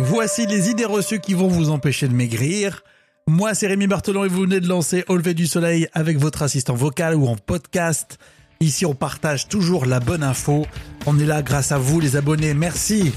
Voici 0.00 0.46
les 0.46 0.70
idées 0.70 0.84
reçues 0.84 1.18
qui 1.18 1.34
vont 1.34 1.48
vous 1.48 1.70
empêcher 1.70 2.06
de 2.06 2.14
maigrir. 2.14 2.84
Moi, 3.26 3.54
c'est 3.54 3.66
Rémi 3.66 3.88
Barthelon 3.88 4.24
et 4.24 4.28
vous 4.28 4.42
venez 4.42 4.60
de 4.60 4.68
lancer 4.68 5.04
Au 5.08 5.16
lever 5.16 5.34
du 5.34 5.46
soleil 5.46 5.88
avec 5.92 6.18
votre 6.18 6.42
assistant 6.42 6.74
vocal 6.74 7.16
ou 7.16 7.26
en 7.26 7.34
podcast. 7.34 8.18
Ici, 8.60 8.86
on 8.86 8.94
partage 8.94 9.48
toujours 9.48 9.86
la 9.86 9.98
bonne 9.98 10.22
info. 10.22 10.66
On 11.06 11.18
est 11.18 11.26
là 11.26 11.42
grâce 11.42 11.72
à 11.72 11.78
vous, 11.78 11.98
les 11.98 12.14
abonnés. 12.14 12.54
Merci. 12.54 13.12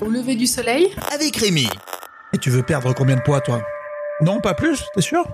Au 0.00 0.08
lever 0.08 0.36
du 0.36 0.46
soleil 0.46 0.88
avec 1.12 1.36
Rémi. 1.36 1.68
Et 2.32 2.38
tu 2.38 2.50
veux 2.50 2.62
perdre 2.62 2.94
combien 2.94 3.16
de 3.16 3.22
poids, 3.22 3.40
toi? 3.40 3.60
Non, 4.20 4.40
pas 4.40 4.54
plus, 4.54 4.84
t'es 4.94 5.02
sûr? 5.02 5.24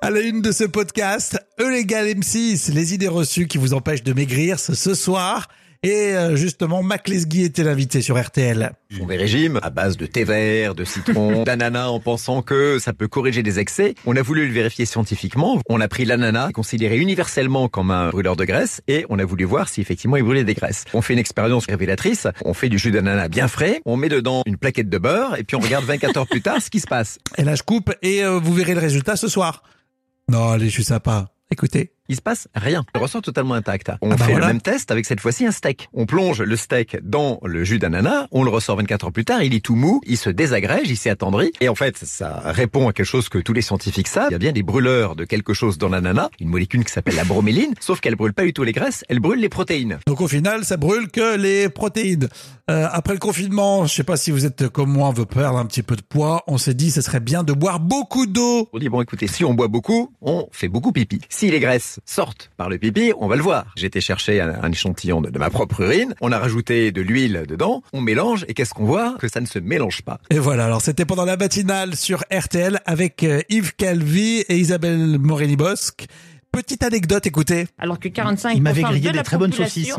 À 0.00 0.10
la 0.10 0.20
une 0.20 0.42
de 0.42 0.52
ce 0.52 0.62
podcast, 0.62 1.44
Eulégal 1.58 2.06
M6, 2.06 2.72
les 2.72 2.94
idées 2.94 3.08
reçues 3.08 3.48
qui 3.48 3.58
vous 3.58 3.74
empêchent 3.74 4.04
de 4.04 4.12
maigrir, 4.12 4.60
ce, 4.60 4.94
soir. 4.94 5.48
Et 5.82 6.14
euh, 6.14 6.36
justement, 6.36 6.84
Mac 6.84 7.08
Lesguy 7.08 7.42
était 7.42 7.64
l'invité 7.64 8.00
sur 8.00 8.16
RTL. 8.16 8.70
Mauvais 8.96 9.16
régime, 9.16 9.58
à 9.60 9.70
base 9.70 9.96
de 9.96 10.06
thé 10.06 10.22
vert, 10.22 10.76
de 10.76 10.84
citron, 10.84 11.42
d'ananas 11.44 11.88
en 11.88 11.98
pensant 11.98 12.42
que 12.42 12.78
ça 12.78 12.92
peut 12.92 13.08
corriger 13.08 13.42
des 13.42 13.58
excès. 13.58 13.96
On 14.06 14.14
a 14.14 14.22
voulu 14.22 14.46
le 14.46 14.52
vérifier 14.52 14.86
scientifiquement. 14.86 15.60
On 15.68 15.80
a 15.80 15.88
pris 15.88 16.04
l'ananas, 16.04 16.52
considéré 16.52 16.98
universellement 16.98 17.66
comme 17.66 17.90
un 17.90 18.10
brûleur 18.10 18.36
de 18.36 18.44
graisse, 18.44 18.80
et 18.86 19.04
on 19.08 19.18
a 19.18 19.24
voulu 19.24 19.44
voir 19.44 19.68
si 19.68 19.80
effectivement 19.80 20.16
il 20.16 20.22
brûlait 20.22 20.44
des 20.44 20.54
graisses. 20.54 20.84
On 20.94 21.02
fait 21.02 21.14
une 21.14 21.18
expérience 21.18 21.66
révélatrice. 21.66 22.28
On 22.44 22.54
fait 22.54 22.68
du 22.68 22.78
jus 22.78 22.92
d'ananas 22.92 23.28
bien 23.28 23.48
frais, 23.48 23.82
on 23.84 23.96
met 23.96 24.08
dedans 24.08 24.42
une 24.46 24.58
plaquette 24.58 24.88
de 24.88 24.98
beurre, 24.98 25.36
et 25.36 25.42
puis 25.42 25.56
on 25.56 25.60
regarde 25.60 25.84
24 25.84 26.18
heures 26.18 26.28
plus 26.28 26.42
tard 26.42 26.62
ce 26.62 26.70
qui 26.70 26.78
se 26.78 26.86
passe. 26.86 27.18
Et 27.36 27.42
là, 27.42 27.56
je 27.56 27.64
coupe 27.64 27.92
et 28.02 28.22
euh, 28.22 28.38
vous 28.38 28.54
verrez 28.54 28.74
le 28.74 28.80
résultat 28.80 29.16
ce 29.16 29.26
soir. 29.26 29.64
Non, 30.28 30.50
allez, 30.50 30.66
je 30.66 30.74
suis 30.74 30.84
sympa. 30.84 31.32
Écoutez. 31.50 31.97
Il 32.10 32.16
se 32.16 32.22
passe 32.22 32.48
rien. 32.54 32.84
Le 32.94 33.00
ressort 33.00 33.20
totalement 33.22 33.54
intact. 33.54 33.90
On 34.00 34.10
Ah 34.10 34.16
bah 34.16 34.24
fait 34.24 34.30
voilà. 34.32 34.46
le 34.46 34.52
même 34.54 34.62
test 34.62 34.90
avec 34.90 35.04
cette 35.04 35.20
fois-ci 35.20 35.44
un 35.44 35.50
steak. 35.50 35.88
On 35.92 36.06
plonge 36.06 36.40
le 36.40 36.56
steak 36.56 36.96
dans 37.02 37.38
le 37.44 37.64
jus 37.64 37.78
d'ananas, 37.78 38.26
on 38.32 38.44
le 38.44 38.50
ressort 38.50 38.76
24 38.76 39.04
heures 39.06 39.12
plus 39.12 39.24
tard, 39.26 39.42
il 39.42 39.54
est 39.54 39.64
tout 39.64 39.74
mou, 39.74 40.00
il 40.06 40.16
se 40.16 40.30
désagrège, 40.30 40.88
il 40.88 40.96
s'est 40.96 41.10
attendri. 41.10 41.52
Et 41.60 41.68
en 41.68 41.74
fait, 41.74 41.98
ça 41.98 42.40
répond 42.46 42.88
à 42.88 42.92
quelque 42.92 43.04
chose 43.06 43.28
que 43.28 43.38
tous 43.38 43.52
les 43.52 43.60
scientifiques 43.62 44.08
savent. 44.08 44.28
Il 44.30 44.32
y 44.32 44.36
a 44.36 44.38
bien 44.38 44.52
des 44.52 44.62
brûleurs 44.62 45.16
de 45.16 45.24
quelque 45.24 45.52
chose 45.52 45.76
dans 45.76 45.88
l'ananas, 45.90 46.30
une 46.40 46.48
molécule 46.48 46.84
qui 46.84 46.92
s'appelle 46.92 47.16
la 47.16 47.24
broméline, 47.24 47.74
sauf 47.80 48.00
qu'elle 48.00 48.16
brûle 48.16 48.32
pas 48.32 48.44
du 48.44 48.52
tout 48.54 48.64
les 48.64 48.72
graisses, 48.72 49.04
elle 49.08 49.20
brûle 49.20 49.40
les 49.40 49.48
protéines. 49.50 49.98
Donc 50.06 50.20
au 50.20 50.28
final, 50.28 50.64
ça 50.64 50.76
brûle 50.78 51.08
que 51.10 51.36
les 51.36 51.68
protéines. 51.68 52.28
Euh, 52.70 52.86
après 52.90 53.14
le 53.14 53.18
confinement, 53.18 53.86
je 53.86 53.94
sais 53.94 54.04
pas 54.04 54.16
si 54.16 54.30
vous 54.30 54.44
êtes 54.46 54.68
comme 54.68 54.90
moi, 54.92 55.08
on 55.08 55.12
veut 55.12 55.24
perdre 55.26 55.58
un 55.58 55.64
petit 55.66 55.82
peu 55.82 55.96
de 55.96 56.02
poids. 56.02 56.42
On 56.46 56.58
s'est 56.58 56.74
dit, 56.74 56.90
ce 56.90 57.00
serait 57.00 57.20
bien 57.20 57.42
de 57.42 57.52
boire 57.52 57.80
beaucoup 57.80 58.26
d'eau. 58.26 58.68
On 58.72 58.78
dit 58.78 58.88
bon 58.88 59.00
écoutez, 59.02 59.26
si 59.26 59.44
on 59.44 59.54
boit 59.54 59.68
beaucoup, 59.68 60.14
on 60.20 60.46
fait 60.52 60.68
beaucoup 60.68 60.92
pipi. 60.92 61.20
Si 61.28 61.50
les 61.50 61.60
graisses 61.60 61.97
sortent 62.04 62.50
par 62.56 62.68
le 62.68 62.78
pipi, 62.78 63.12
on 63.18 63.28
va 63.28 63.36
le 63.36 63.42
voir. 63.42 63.66
J'ai 63.76 63.86
été 63.86 64.00
chercher 64.00 64.40
un, 64.40 64.62
un 64.62 64.70
échantillon 64.72 65.20
de, 65.20 65.30
de 65.30 65.38
ma 65.38 65.50
propre 65.50 65.80
urine, 65.82 66.14
on 66.20 66.32
a 66.32 66.38
rajouté 66.38 66.92
de 66.92 67.00
l'huile 67.02 67.44
dedans, 67.48 67.82
on 67.92 68.00
mélange 68.00 68.44
et 68.48 68.54
qu'est-ce 68.54 68.74
qu'on 68.74 68.84
voit? 68.86 69.16
Que 69.18 69.28
ça 69.28 69.40
ne 69.40 69.46
se 69.46 69.58
mélange 69.58 70.02
pas. 70.02 70.18
Et 70.30 70.38
voilà, 70.38 70.64
alors 70.66 70.80
c'était 70.82 71.04
pendant 71.04 71.24
la 71.24 71.36
matinale 71.36 71.96
sur 71.96 72.22
RTL 72.32 72.80
avec 72.86 73.22
euh, 73.24 73.40
Yves 73.48 73.74
Calvi 73.76 74.40
et 74.48 74.56
Isabelle 74.58 75.18
Morini-Bosque. 75.18 76.06
Petite 76.50 76.82
anecdote, 76.82 77.26
écoutez. 77.26 77.66
Alors 77.78 77.98
que 78.00 78.08
45% 78.08 78.52
Il 78.56 78.62
m'avait 78.62 78.80
grillé 78.82 79.10
de 79.12 79.18
des 79.18 79.22
très 79.22 79.36
bonnes 79.36 79.52
saucisses. 79.52 79.94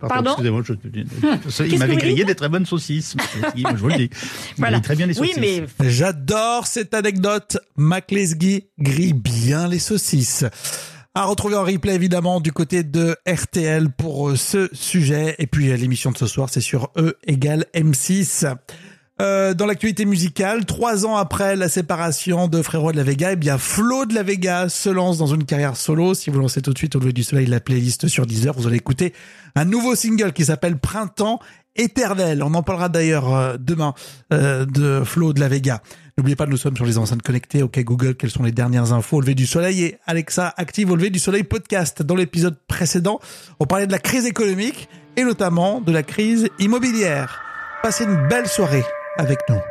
Pardon 0.00 0.30
Excusez-moi, 0.30 0.62
je, 0.64 1.64
il 1.64 1.78
m'avait 1.80 1.96
grillé 1.96 2.24
des 2.24 2.36
très 2.36 2.48
bonnes 2.48 2.66
saucisses, 2.66 3.16
je 3.56 3.76
vous 3.76 3.88
le 3.88 3.96
dis. 3.96 4.08
Il 4.12 4.54
Voilà. 4.58 4.78
très 4.78 4.94
bien 4.94 5.06
les 5.06 5.18
Oui, 5.18 5.32
saucisses. 5.34 5.66
mais 5.80 5.90
J'adore 5.90 6.68
cette 6.68 6.94
anecdote. 6.94 7.58
Mac 7.76 8.12
Lesguy 8.12 8.66
grille 8.78 9.12
bien 9.12 9.66
les 9.66 9.80
saucisses. 9.80 10.44
À 11.14 11.26
retrouver 11.26 11.56
en 11.56 11.64
replay 11.64 11.94
évidemment 11.94 12.40
du 12.40 12.52
côté 12.52 12.84
de 12.84 13.14
RTL 13.28 13.90
pour 13.90 14.30
euh, 14.30 14.36
ce 14.36 14.70
sujet. 14.72 15.34
Et 15.38 15.46
puis 15.46 15.70
euh, 15.70 15.76
l'émission 15.76 16.10
de 16.10 16.16
ce 16.16 16.26
soir, 16.26 16.48
c'est 16.50 16.62
sur 16.62 16.90
E 16.96 17.18
égale 17.26 17.66
M6. 17.74 18.56
Euh, 19.20 19.52
dans 19.52 19.66
l'actualité 19.66 20.06
musicale, 20.06 20.64
trois 20.64 21.04
ans 21.04 21.16
après 21.16 21.54
la 21.54 21.68
séparation 21.68 22.48
de 22.48 22.62
Frérot 22.62 22.92
de 22.92 22.96
la 22.96 23.02
Vega, 23.02 23.32
eh 23.32 23.36
bien 23.36 23.58
Flo 23.58 24.06
de 24.06 24.14
la 24.14 24.22
Vega 24.22 24.70
se 24.70 24.88
lance 24.88 25.18
dans 25.18 25.26
une 25.26 25.44
carrière 25.44 25.76
solo. 25.76 26.14
Si 26.14 26.30
vous 26.30 26.40
lancez 26.40 26.62
tout 26.62 26.72
de 26.72 26.78
suite 26.78 26.96
au 26.96 26.98
lever 26.98 27.12
du 27.12 27.22
soleil 27.22 27.46
la 27.46 27.60
playlist 27.60 28.08
sur 28.08 28.26
Deezer, 28.26 28.54
vous 28.54 28.66
allez 28.66 28.78
écouter 28.78 29.12
un 29.54 29.66
nouveau 29.66 29.94
single 29.94 30.32
qui 30.32 30.46
s'appelle 30.46 30.78
Printemps 30.78 31.40
éternel. 31.76 32.42
On 32.42 32.54
en 32.54 32.62
parlera 32.62 32.88
d'ailleurs 32.88 33.34
euh, 33.34 33.56
demain 33.60 33.92
euh, 34.32 34.64
de 34.64 35.02
Flo 35.04 35.34
de 35.34 35.40
la 35.40 35.48
Vega. 35.48 35.82
N'oubliez 36.16 36.36
pas, 36.36 36.46
nous 36.46 36.56
sommes 36.56 36.76
sur 36.76 36.86
les 36.86 36.96
enceintes 36.96 37.22
connectées. 37.22 37.62
OK 37.62 37.78
Google, 37.80 38.14
quelles 38.14 38.30
sont 38.30 38.42
les 38.42 38.52
dernières 38.52 38.94
infos 38.94 39.18
au 39.18 39.20
lever 39.20 39.34
du 39.34 39.46
soleil? 39.46 39.84
Et 39.84 39.98
Alexa 40.06 40.54
active 40.56 40.90
au 40.90 40.96
lever 40.96 41.10
du 41.10 41.18
soleil 41.18 41.44
podcast. 41.44 42.02
Dans 42.02 42.16
l'épisode 42.16 42.56
précédent, 42.66 43.20
on 43.60 43.66
parlait 43.66 43.86
de 43.86 43.92
la 43.92 43.98
crise 43.98 44.24
économique 44.24 44.88
et 45.16 45.24
notamment 45.24 45.82
de 45.82 45.92
la 45.92 46.02
crise 46.02 46.48
immobilière. 46.58 47.42
Passez 47.82 48.04
une 48.04 48.26
belle 48.28 48.48
soirée 48.48 48.84
avec 49.16 49.48
nous. 49.48 49.62